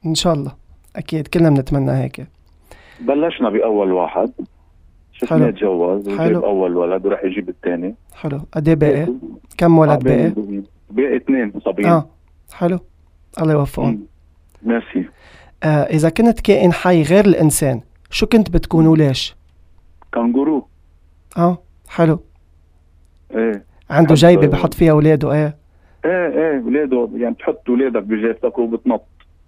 [0.08, 0.52] إن شاء الله.
[0.96, 2.28] أكيد كلنا بنتمنى هيك.
[3.02, 4.32] بلشنا بأول واحد.
[4.38, 4.48] حلو.
[5.12, 6.38] شفناه تجوز حلو.
[6.38, 7.96] وجاب أول ولد وراح يجيب الثاني.
[8.14, 8.40] حلو.
[8.52, 9.08] قد إيه باقي
[9.58, 10.34] كم ولد باقي
[10.90, 11.90] باقي اثنين صبيين.
[11.90, 12.10] آه.
[12.54, 12.80] حلو.
[13.42, 14.08] الله يوفقهم.
[14.64, 15.06] ميرسي.
[15.64, 19.36] آه إذا كنت كائن حي غير الإنسان شو كنت بتكون وليش
[20.14, 20.68] كانجورو.
[21.38, 21.58] آه.
[21.88, 22.20] حلو.
[23.36, 23.66] إيه.
[23.90, 25.58] عنده جيبة بحط فيها أولاده إيه؟
[26.06, 26.60] إيه إيه.
[26.60, 29.04] ولاده يعني تحط ولادك بجيبتك وبتنط.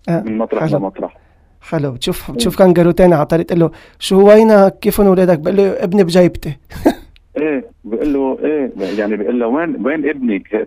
[0.10, 0.22] آه.
[0.22, 0.78] من مطرح حلو.
[0.78, 1.18] لمطرح.
[1.62, 5.84] حلو بتشوف بتشوف كانجارو تاني على الطريق تقول له شو وينك كيفن ولادك؟ بقول له
[5.84, 6.58] ابني بجيبتي
[7.38, 10.06] إيه بقول له إيه يعني بقول له وين وين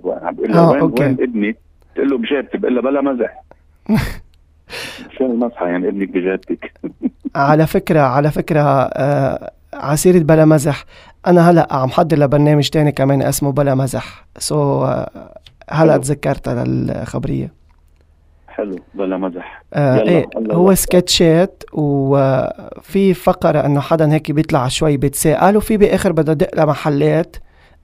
[0.07, 1.03] عم بقول له آه، وين okay.
[1.05, 1.57] وين ابني؟
[1.93, 3.43] بتقول له بجيبتي بقول له بلا مزح.
[5.19, 6.73] شو المزحة يعني ابنك بجيبتك
[7.37, 10.85] على فكرة على فكرة آه على سيرة بلا مزح.
[11.27, 14.27] أنا هلأ عم حضر لبرنامج تاني كمان اسمه بلا مزح.
[14.39, 15.11] so آه
[15.71, 16.03] هلأ حلو.
[16.03, 17.62] تذكرتها للخبرية.
[18.53, 20.75] حلو بلا مزح آه يلا، إيه الله هو.
[20.75, 27.37] سكتشات وفي فقرة إنه حدا هيك بيطلع شوي بيتساءل وفي بآخر بدي أدق لمحلات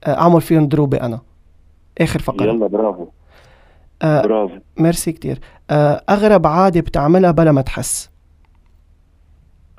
[0.04, 1.20] آه أعمل فيهم دروبة أنا.
[2.00, 2.46] آخر فقرة.
[2.46, 3.08] يلا برافو.
[4.02, 4.54] آه برافو.
[4.76, 5.38] ميرسي كتير.
[5.70, 8.10] آه أغرب عادة بتعملها بلا ما تحس.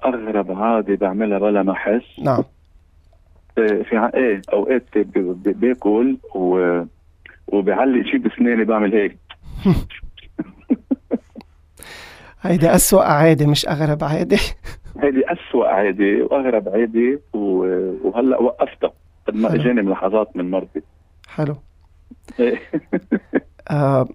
[0.05, 2.43] أغرب عادة بعملها بلا ما أحس؟ نعم.
[3.57, 4.85] إيه، في ع- إيه أوقات
[5.45, 6.81] باكل و
[7.47, 9.17] وبعلق شيء بسناني بعمل هيك.
[12.41, 14.37] هيدي أسوأ عادة مش أغرب عادة
[15.03, 18.91] هيدي أسوأ عادة وأغرب عادة و- وهلأ وقفتها
[19.27, 19.55] قد ما.
[19.55, 20.81] إجاني ملاحظات من مرتي
[21.27, 21.55] حلو
[22.39, 22.59] إيه.
[23.71, 24.07] آه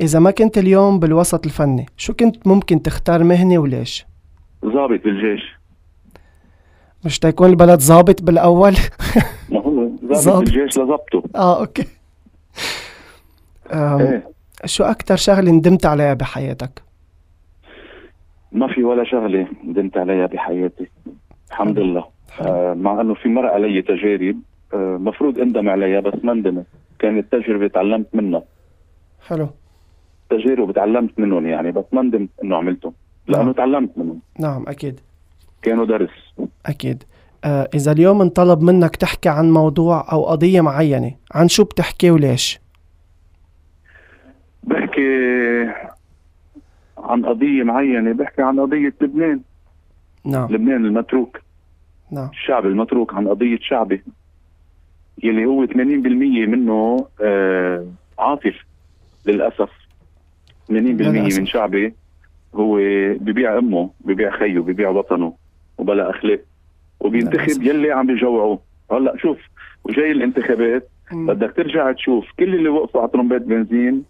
[0.00, 4.06] إذا ما كنت اليوم بالوسط الفني شو كنت ممكن تختار مهنة وليش؟
[4.64, 5.42] ضابط بالجيش
[7.04, 8.76] مش تيكون البلد ظابط بالأول؟
[9.50, 10.38] ما هو ضابط ضابط.
[10.48, 11.86] الجيش لظبطه آه أوكي
[13.72, 14.30] أم إيه
[14.64, 16.82] شو أكتر شغلة ندمت عليها بحياتك
[18.52, 20.88] ما في ولا شغلة ندمت عليها بحياتي.
[21.50, 21.78] الحمد.
[21.78, 22.04] لله.
[22.40, 24.36] آه مع إنه في مر علي تجارب
[24.74, 26.66] آه مفروض اندم عليها بس ما ندمت
[26.98, 28.42] كانت تجربة تعلمت منها.
[29.28, 29.48] حلو.
[30.30, 32.92] تجارب تعلمت منهم يعني بس ما ندمت إنه عملتهم
[33.26, 33.52] لأنه نعم.
[33.52, 34.20] تعلمت منهم.
[34.40, 35.00] نعم أكيد.
[35.62, 36.10] كانوا درس.
[36.66, 37.02] أكيد.
[37.44, 42.60] آه إذا اليوم انطلب منك تحكي عن موضوع أو قضية معينة عن شو بتحكي وليش؟
[44.62, 45.10] بحكي
[47.04, 49.40] عن قضية معينة بحكي عن قضية لبنان.
[50.24, 50.52] نعم.
[50.52, 51.40] لبنان المتروك.
[52.12, 52.28] نعم.
[52.32, 54.02] الشعب المتروك عن قضية شعبي.
[55.22, 55.76] يلي هو 80%
[56.46, 57.86] منه آه
[58.18, 58.64] عاطف
[59.26, 59.70] للأسف.
[60.68, 61.38] 80% للأسف.
[61.38, 61.94] من شعبي
[62.54, 62.76] هو
[63.20, 65.34] ببيع أمه ببيع خيه ببيع وطنه
[65.78, 66.40] وبلا أخلاق.
[67.00, 67.62] وبينتخب للأسف.
[67.62, 68.60] يلي عم بيجوعوه
[68.92, 69.38] هلأ شوف
[69.84, 70.88] وجاي الانتخابات.
[71.12, 74.04] بدك ترجع تشوف كل اللي وقفوا على طرمبات بنزين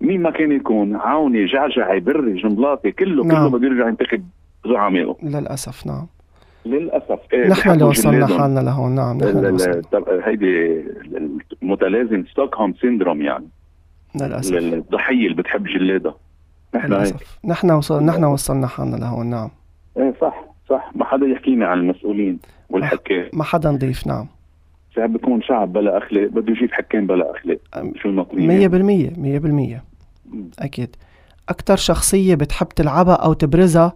[0.00, 3.48] مين ما كان يكون عوني جعجعي بري جنبلاطي كله نعم.
[3.48, 4.24] كله بده يرجع ينتخب
[4.66, 6.06] زعمائه للأسف نعم.
[6.66, 7.18] للأسف.
[7.32, 8.94] إيه نحن اللي وصلنا حالنا لهون.
[8.94, 9.56] نعم نحن
[10.24, 10.84] هيدي
[11.62, 13.48] متلازم ستوكهولم سيندروم يعني.
[14.14, 14.56] للأسف.
[14.56, 16.14] الضحية اللي بتحب جلادها
[16.74, 17.38] نحن للأسف.
[17.44, 19.26] نحن وصلنا نحن وصلنا حالنا لهون.
[19.26, 19.50] نعم.
[19.96, 20.90] إيه صح صح.
[20.94, 22.38] ما حدا يحكينا عن المسؤولين
[22.70, 23.28] والحكام.
[23.32, 24.26] ما حدا نضيف نعم.
[24.96, 27.58] شعب بيكون شعب بلا أخلاق بده يجيب حكام بلا أخلاق.
[27.96, 29.89] شو المطلوب 100% 100%
[30.58, 30.96] أكيد.
[31.48, 33.92] أكتر شخصية بتحب تلعبها أو تبرزها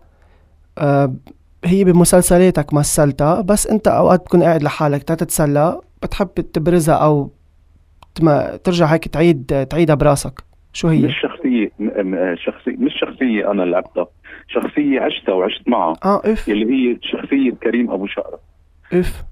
[0.79, 1.15] أه
[1.65, 7.31] هي بمسلسلاتك مثلتها بس أنت أوقات بتكون قاعد لحالك تتسلى بتحب تبرزها أو
[8.65, 10.45] ترجع هيك تعيد تعيدها براسك.
[10.73, 11.71] شو هي؟ مش شخصية
[12.35, 14.07] شخصية مش شخصية أنا لعبتها
[14.49, 15.95] شخصية عشتها وعشت معها.
[16.05, 16.49] آه إف.
[16.49, 18.41] اللي هي شخصية كريم أبو شقرة.
[18.93, 19.25] إف.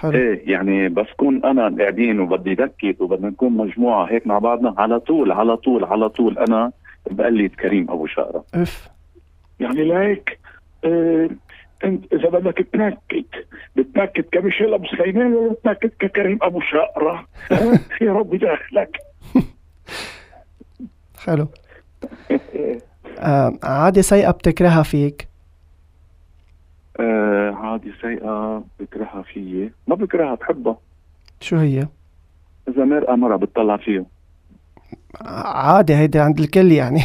[0.00, 0.12] حلو.
[0.12, 5.00] إيه يعني بس كون أنا قاعدين وبدي دكت وبدنا نكون مجموعة هيك مع بعضنا على
[5.00, 6.38] طول على طول على طول.
[6.38, 6.72] أنا
[7.10, 8.44] بقلد كريم أبو شقرة.
[8.54, 8.88] إف.
[9.60, 10.38] يعني لهيك
[10.84, 11.30] آه
[11.84, 13.26] أنت إذا بدك تنكت
[13.76, 17.26] بتنكت كميشيل ابو سليمان ولا بتنكت ككريم أبو شقرة؟
[18.06, 18.96] يا رب داخلك
[21.26, 21.48] حلو.
[23.18, 25.28] آه عادة سيئة بتكرهها فيك.
[27.70, 29.72] عادي سيئة بكرهها فيي.
[29.86, 30.76] ما بكرهها بحبها
[31.40, 31.88] شو هي؟
[32.68, 34.04] إذا مرأة مرة بتطلع فيه
[35.46, 37.00] عادي هيدي عند الكل يعني.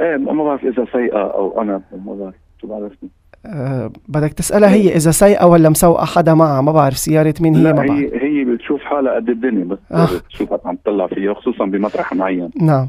[0.00, 2.34] إيه ما بعرف إذا سيئة أو أنا ما بعرف.
[2.60, 3.08] شو بعرفني؟
[3.46, 6.60] آه بدك تسألها هي إذا سيئة ولا مسوقة حدا معها.
[6.60, 7.90] ما بعرف سيارة مين هي؟ ما بعرف.
[7.90, 10.08] هي هي بتشوف حالها قد الدنيا بس آه.
[10.18, 12.50] بتشوفها عم تطلع فيها خصوصا بمطرح معين.
[12.60, 12.88] نعم.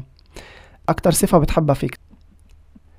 [0.88, 1.98] أكتر صفة بتحبها فيك؟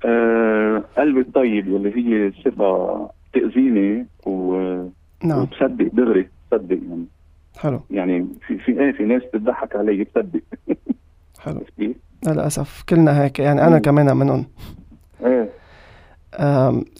[0.04, 4.54] آه قلبي الطيب واللي هي صفة تأذيني و...
[5.24, 5.42] نعم.
[5.42, 7.06] وبصدق دغري بصدق يعني.
[7.58, 7.80] حلو.
[7.90, 10.40] يعني في في إيه في ناس بتضحك علي بصدق.
[11.40, 11.64] حلو؟
[12.26, 13.82] للأسف كلنا هيك يعني أنا مم.
[13.82, 14.46] كمان منهم
[15.24, 15.50] إيه.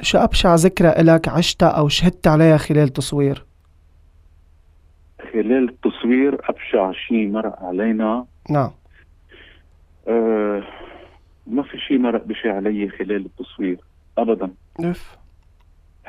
[0.03, 3.45] شو أبشع ذكرى إلك عشتها أو شهدت عليها خلال تصوير؟
[5.33, 8.27] خلال التصوير أبشع شيء مرق علينا.
[8.51, 8.71] نعم.
[10.09, 10.63] آه
[11.47, 13.79] ما في شيء مرق بشي علي خلال التصوير
[14.19, 14.51] ابدا.
[14.81, 15.20] إف.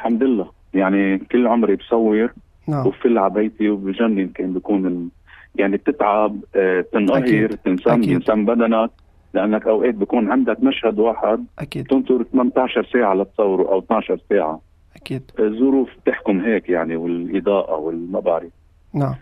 [0.02, 0.50] الحمد لله.
[0.74, 2.34] يعني كل عمري بصور
[2.68, 2.88] نعم.
[2.88, 5.08] وبفل على بيتي وبجنن كان بيكون ال...
[5.56, 7.58] يعني بتتعب آه تنقهر أكيد.
[7.58, 8.20] تنسم أكيد.
[8.20, 8.90] تنسم بدنك.
[9.34, 11.88] لأنك أوقات بيكون عندك مشهد واحد أكيد.
[11.88, 14.62] تنطر 18 ساعة لتصوره أو 12 ساعة.
[14.96, 15.22] أكيد.
[15.40, 18.52] آه، الظروف بتحكم هيك يعني والإضاءة والما بعرف
[18.94, 19.16] نعم.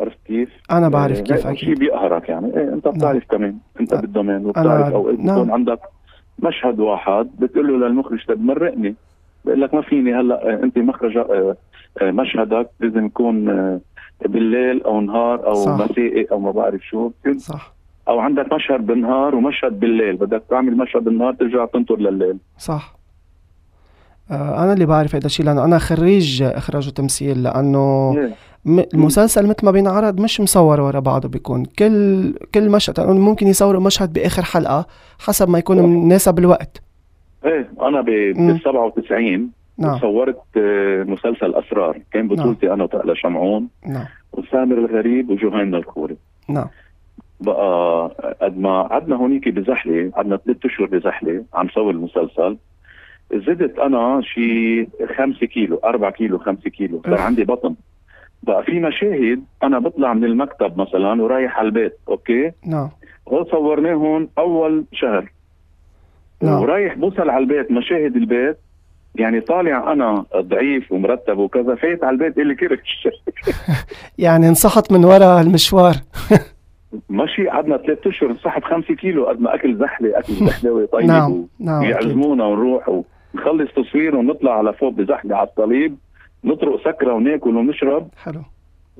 [0.00, 2.56] عرفت كيف؟ أنا بعرف كيف شيء أكيد بيقهرك يعني.
[2.56, 4.00] إيه أنت بتعرف كمان أنت أه.
[4.00, 4.90] بالدومين وبتعرف.
[4.90, 5.34] أنا- أوقات نعم.
[5.36, 5.78] بيكون عندك
[6.38, 8.94] مشهد واحد بتقول له للمخرج طب مرقني.
[9.44, 11.56] بقول لك ما فيني هلا آه، انت مخرج آه،
[12.02, 13.44] آه، مشهدك لازم يكون
[14.26, 15.70] بالليل أو نهار أو صح.
[15.90, 17.74] مسائي أو ما بعرف شو صح
[18.08, 22.94] أو عندك مشهد بالنهار ومشهد بالليل بدك تعمل مشهد بالنهار ترجع تنطر لليل صح
[24.30, 27.48] أنا اللي بعرف هذا الشيء لأنه أنا خريج إخراج وتمثيل.
[28.64, 33.80] م- المسلسل مثل ما بينعرض مش مصور ورا بعضه بيكون كل كل مشهد ممكن يصوروا
[33.80, 34.86] مشهد بآخر حلقة
[35.18, 35.78] حسب ما يكون.
[35.82, 36.82] مناسب الوقت
[37.44, 38.00] إيه أنا.
[38.00, 39.98] بال 97 نعم.
[39.98, 41.98] صورت آه، مسلسل أسرار.
[42.12, 43.68] كان بطولتي أنا وتقلى شمعون.
[43.86, 44.04] نعم.
[44.32, 46.16] وسامر الغريب وجوهينا الخوري
[46.48, 46.66] نعم.
[47.40, 48.10] بقى
[48.42, 52.56] قد ما قعدنا هونيك بزحلة قعدنا ثلاث أشهر بزحلة عم صور المسلسل.
[53.34, 54.84] زدت أنا شي
[55.16, 57.00] 5 كيلو 4 كيلو 5 كيلو.
[57.04, 57.20] صار أوف.
[57.20, 57.74] عندي بطن.
[58.42, 62.88] بقى في مشاهد أنا بطلع من المكتب مثلا ورايح على البيت أوكي؟ نعم.
[63.50, 65.32] صورناهم أول شهر.
[66.44, 66.62] نعم.
[66.62, 68.56] ورايح بوصل على البيت مشاهد البيت
[69.14, 73.08] يعني طالع أنا ضعيف ومرتب وكذا فايت على البيت اللي كرش
[74.18, 75.94] يعني انسحط من وراء المشوار
[77.08, 81.46] ماشي قعدنا ثلاث أشهر انسحب خمسة كيلو قد ما أكل زحلة أكل زحلة طيب نعم
[81.60, 81.82] نعم.
[81.82, 85.96] يعزمونا ونروح ونخلص تصوير ونطلع على فوق بزحلة على الصليب
[86.44, 88.42] نطرق سكرة وناكل ونشرب حلو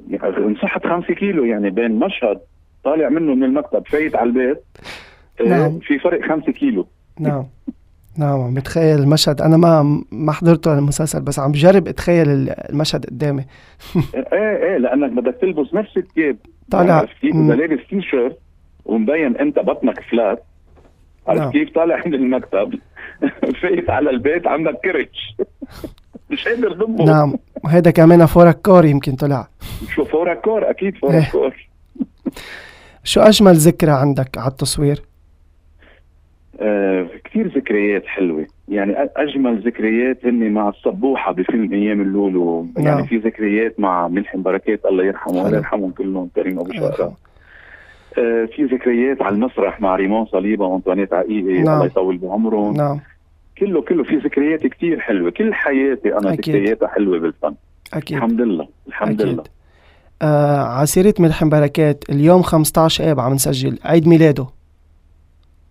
[0.08, 2.40] يعني انسحب خمسة كيلو يعني بين مشهد
[2.84, 4.62] طالع منه من المكتب فايت على البيت
[5.40, 5.78] آه، نعم.
[5.78, 6.86] في فرق خمسة كيلو
[7.20, 7.46] نعم.
[8.18, 9.42] نعم متخيل المشهد.
[9.42, 13.44] أنا ما ما حضرته المسلسل بس عم بجرب أتخيل المشهد قدامي.
[14.14, 16.36] إيه إيه لأنك بدك تلبس نفس الثياب.
[16.70, 17.06] طالع.
[17.24, 18.38] اذا لابس تي شيرت
[18.84, 20.44] ومبين أنت بطنك flat
[21.28, 21.40] نعم.
[21.40, 22.74] عرفت كيف؟ طالع من المكتب.
[23.62, 25.36] فايت على البيت عندك كرش
[26.30, 27.34] مش قادر تضبط نعم.
[27.64, 29.48] وهيدا كمان fou rire يمكن طلع.
[29.94, 31.30] شو fou rire أكيد fou إيه.
[31.32, 31.68] rire
[33.04, 35.02] شو أجمل ذكرى عندك على التصوير؟
[36.60, 38.46] آه كثير ذكريات حلوة.
[38.68, 42.66] يعني أجمل ذكريات هن مع الصبوحة بفيلم أيام اللولو.
[42.76, 42.86] نعم.
[42.86, 45.46] يعني في ذكريات مع ملحم بركات الله يرحمه.
[45.46, 47.16] الله يرحمهم كلهم كريم أبو شقره
[48.18, 51.74] آه في ذكريات على المسرح مع ريمون صليبة وأنطوانيت عقيقة نعم.
[51.74, 52.76] الله يطول بعمرهم.
[52.76, 53.00] نعم.
[53.58, 55.30] كله كله في ذكريات كتير حلوة.
[55.30, 56.30] كل حياتي أنا.
[56.30, 57.54] ذكرياتها حلوة بالفن.
[57.94, 58.16] أكيد.
[58.16, 58.68] الحمد لله.
[58.88, 59.32] الحمد أكيد.
[59.32, 59.44] لله.
[60.22, 64.46] آه على سيرة ملحم بركات اليوم 15 آب عم نسجل عيد ميلاده.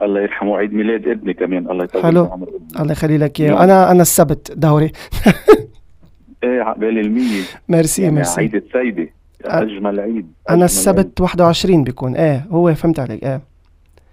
[0.04, 2.48] الله يرحمه عيد ميلاد ابني كمان الله يطول ابني
[2.80, 3.64] الله يخلي لك إياه.
[3.64, 4.92] أنا أنا السبت دوري.
[6.44, 7.42] إيه عقبال المية.
[7.70, 8.42] ميرسي يعني ميرسي.
[8.42, 9.10] عيد السيدة.
[9.46, 12.16] أجمل عيد أنا أجمل السبت 21 بيكون.
[12.16, 13.42] إيه هو فهمت عليك إيه.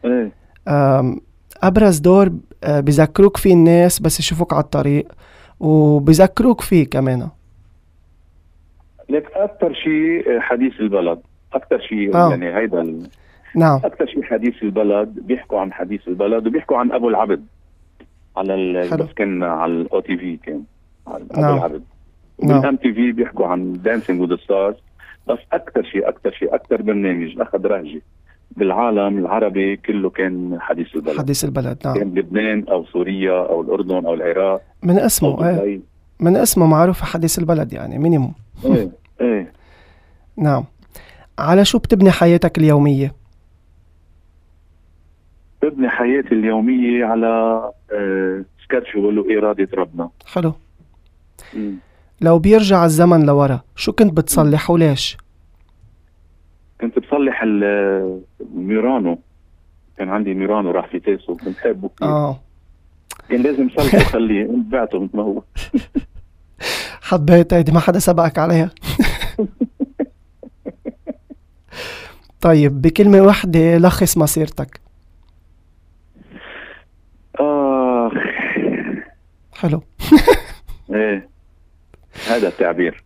[0.04, 0.32] عيد.
[0.68, 1.20] إيه
[1.62, 2.30] أبرز دور
[2.64, 5.12] آه، بذكروك فيه الناس بس يشوفوك على الطريق
[5.60, 7.28] وبذكروك فيه كمان.
[9.08, 11.18] لك أكثر شيء حديث البلد.
[11.52, 12.30] أكثر شيء آه.
[12.30, 12.98] يعني هيدا.
[13.56, 13.80] نعم.
[13.84, 17.44] أكثر شيء حديث البلد بيحكوا عن حديث البلد وبيحكوا عن أبو العبد.
[18.36, 18.80] على.
[18.80, 20.62] بس كان على ال OTV كان.
[21.06, 21.56] على أبو نعم.
[21.56, 21.82] العبد.
[22.42, 22.58] نعم.
[22.58, 24.74] وال MTV بيحكوا عن Dancing with the Stars
[25.28, 28.02] بس أكثر شيء أكثر شيء أكثر برنامج أخذ رهجة.
[28.56, 31.18] بالعالم العربي كله كان حديث البلد.
[31.18, 31.94] حديث البلد نعم.
[31.94, 34.62] كان لبنان أو سوريا أو الأردن أو العراق.
[34.82, 35.80] من اسمه إيه.
[36.20, 38.34] من اسمه معروف حديث البلد يعني مينيموم
[38.64, 39.52] إيه إيه.
[40.36, 40.64] نعم.
[41.38, 43.12] على شو بتبني حياتك اليومية؟
[45.62, 47.26] ببني حياتي اليومية على
[47.92, 50.10] آه سكاتشول وإرادة ربنا.
[50.26, 50.52] حلو.
[51.54, 51.74] مم.
[52.20, 55.16] لو بيرجع الزمن لورا شو كنت بتصلح وليش؟
[56.80, 59.18] كنت بصلح ال- ال Murano
[59.98, 62.08] كان عندي Murano راح في تيسو كنت بحبه كثير.
[62.08, 62.40] آه.
[63.28, 65.42] كان لازم صلحه وخليه بعته مثل ما هو.
[67.02, 68.70] حبيت هيدي ما حدا سبقك عليها.
[72.40, 74.80] طيب بكلمة واحدة لخص مسيرتك
[77.40, 78.10] آه
[79.60, 79.82] حلو.
[80.94, 81.28] إيه
[82.28, 83.04] هذا التعبير.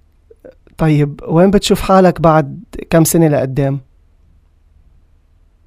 [0.78, 3.80] طيب وين بتشوف حالك بعد كم سنة لقدام؟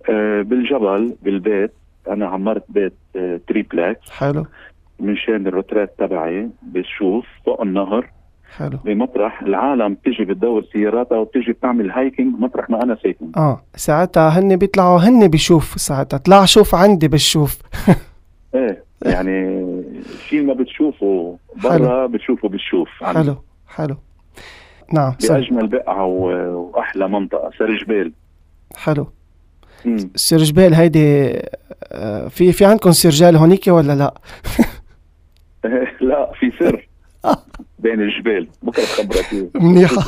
[0.09, 1.73] آه بالجبل بالبيت.
[2.09, 4.45] أنا عمرت بيت آه triplex حلو.
[4.99, 8.09] منشان الروترات تبعي بشوف فوق النهر.
[8.57, 8.77] حلو.
[8.85, 13.31] بمطرح العالم بتيجي بتدور سياراتها وبتيجي بتعمل hiking مطرح ما أنا ساكن.
[13.37, 16.17] آه ساعتها هن بيطلعوا هن بيشوف ساعتها.
[16.17, 17.57] طلع شوف عندي بالشوف.
[18.55, 19.63] إيه يعني
[20.29, 22.89] شيء ما بتشوفه برا بتشوفه بالشوف.
[23.01, 23.19] عندي.
[23.19, 23.35] حلو
[23.67, 23.95] حلو.
[24.93, 25.13] نعم.
[25.29, 27.51] باجمل بقعة وأحلى منطقة.
[27.59, 28.13] سرجبال
[28.75, 29.07] حلو.
[29.85, 30.11] مم.
[30.15, 31.33] سرجبال هيدي
[31.91, 34.13] آه، في في عندكم سرجال هونيك ولا لا؟
[36.01, 36.87] لا في سر.
[37.79, 39.49] بين الجبال بكرة بخبرك إياه.
[39.63, 40.03] منيحة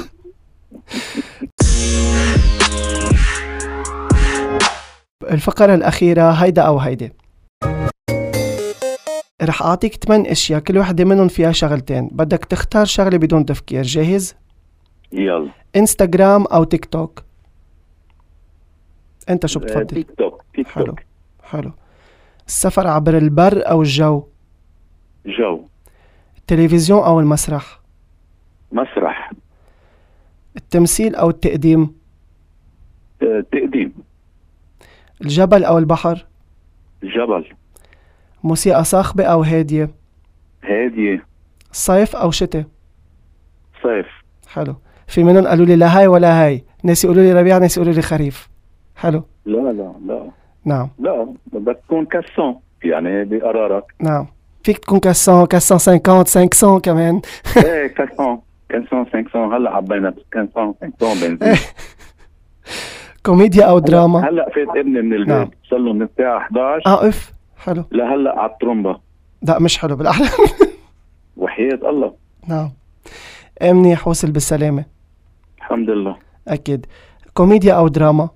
[5.31, 7.11] الفقرة الأخيرة هيدا أو هيدي.
[9.41, 12.07] رح أعطيك 8 أشياء كل وحدة منهم فيها شغلتين.
[12.11, 14.35] بدك تختار شغلة بدون تفكير جاهز؟
[15.11, 15.49] يلا.
[15.75, 17.23] إنستغرام أو تيك توك
[19.29, 20.99] أنت شو آه، بتفضل؟ تيك توك تيك حلو توك
[21.43, 21.71] حلو.
[22.47, 24.23] السفر عبر البر أو الجو؟
[25.25, 25.65] جو.
[26.37, 27.79] التلفزيون أو المسرح؟
[28.71, 29.31] مسرح.
[30.55, 31.95] التمثيل أو التقديم؟
[33.21, 33.93] آه، تقديم.
[35.21, 36.25] الجبل أو البحر؟
[37.03, 37.45] جبل
[38.43, 39.89] موسيقى صاخبة أو هادية؟
[40.63, 41.25] هادية.
[41.71, 42.63] صيف أو شتاء؟
[43.83, 44.05] صيف.
[44.47, 44.75] حلو.
[45.07, 46.63] في منهم قالوا لي لا هاي ولا هاي.
[46.83, 48.49] ناس يقولوا لي ربيع ناس يقولوا لي خريف.
[48.95, 49.23] حلو.
[49.45, 50.31] لا لا لا.
[50.65, 50.89] نعم.
[50.99, 53.83] لا بدك تكون كسون يعني بقرارك.
[53.99, 54.27] نعم.
[54.63, 55.99] فيك تكون 400 450
[56.53, 57.21] 500 كمان.
[57.65, 58.39] إيه كسون
[58.71, 61.57] 500 500 هلأ عبينا 500 500 بنزين.
[63.25, 65.27] كوميديا أو دراما؟ هلأ فات ابني من البيت.
[65.27, 65.49] نعم.
[65.69, 67.83] صار له من الساعة 11 آه اف حلو.
[67.91, 68.99] لهلا على الترومبا.
[69.41, 70.27] لا مش حلو بالأحلى.
[71.47, 72.15] حياة الله.
[72.47, 72.71] نعم.
[73.61, 74.85] إيه منيح وصل بالسلامة؟
[75.57, 76.17] الحمد لله.
[76.47, 76.85] أكيد.
[77.33, 78.29] كوميديا أو دراما؟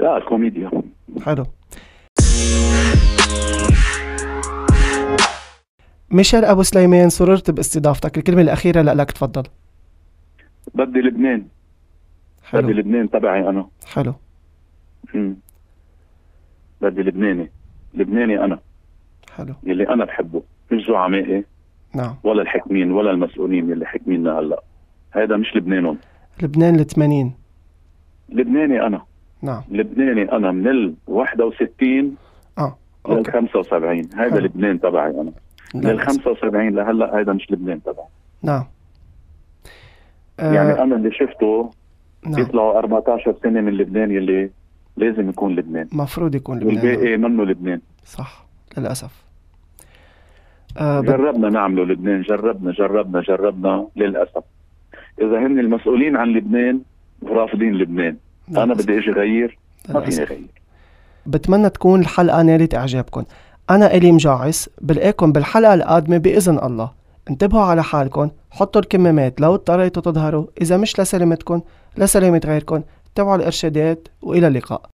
[0.00, 0.70] لا الكوميديا.
[1.24, 1.44] حلو.
[6.10, 8.18] ميشيل أبو سليمان سررت باستضافتك.
[8.18, 9.42] الكلمة الأخيرة لك تفضل.
[10.74, 11.38] بدي لبنان.
[11.40, 11.48] بدي
[12.44, 13.68] حلو لبنان تبعي أنا.
[13.86, 14.14] حلو.
[15.14, 15.36] مم.
[16.80, 17.50] بدي لبناني.
[17.94, 18.58] لبناني أنا.
[19.36, 19.54] حلو.
[19.62, 20.42] يلي أنا بحبه.
[20.72, 21.44] مش زعمائي
[21.94, 22.14] نعم.
[22.24, 24.62] ولا الحاكمين ولا المسؤولين يلي حاكميننا هلأ.
[25.10, 25.98] هذا مش لبنانهم.
[26.42, 27.32] لبنان الثمانين
[28.28, 29.02] لبناني أنا.
[29.42, 29.62] نعم.
[29.70, 32.16] لبناني أنا من ال 61
[32.58, 32.76] آه
[33.08, 33.30] لل أوكي.
[33.32, 34.38] 75 هذا حلو.
[34.38, 35.32] لبنان تبعي ال
[35.74, 36.06] بأس.
[36.06, 38.06] 75 لهلأ هذا مش لبنان تبعي.
[38.42, 38.64] نعم.
[40.40, 40.52] آه.
[40.52, 41.70] يعني أنا اللي شفته
[42.26, 42.40] نعم.
[42.42, 44.50] يطلعوا 14 سنة من لبنان يلي
[44.96, 45.88] لازم يكون لبنان.
[45.92, 46.86] مفروض يكون لبنان.
[46.86, 47.80] والباقي منه لبنان.
[48.04, 48.46] صح
[48.78, 49.24] للأسف.
[50.78, 51.00] آه.
[51.00, 54.42] جربنا نعمله لبنان جربنا جربنا جربنا للأسف.
[55.20, 56.80] إذا هن المسؤولين عن لبنان
[57.26, 58.16] رافضين لبنان.
[58.48, 58.82] أنا للأسف.
[58.82, 60.24] بدي أجي غير ما فيني.
[60.24, 60.46] غير.
[61.26, 63.24] بتمنى تكون الحلقة نالت إعجابكم.
[63.70, 66.90] أنا إلي مجعس بلقاكم بالحلقة القادمة بإذن الله.
[67.30, 70.46] انتبهوا على حالكم حطوا الكمامات لو اضطريتوا تظهروا.
[70.60, 71.60] إذا مش لسلامتكم
[71.98, 72.82] لسلامة غيركم.
[73.14, 74.90] تابعوا الإرشادات وإلى اللقاء.